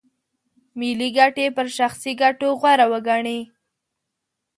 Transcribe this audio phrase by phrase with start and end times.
[0.79, 3.39] ملي ګټې پر شخصي ګټو غوره وګڼي.